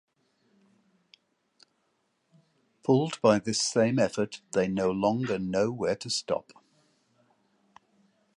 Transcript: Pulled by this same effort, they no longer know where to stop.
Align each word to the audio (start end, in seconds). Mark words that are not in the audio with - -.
Pulled 2.81 3.21
by 3.21 3.37
this 3.37 3.61
same 3.61 3.99
effort, 3.99 4.41
they 4.53 4.67
no 4.67 4.89
longer 4.89 5.37
know 5.37 5.69
where 5.69 5.95
to 5.97 6.09
stop. 6.09 6.53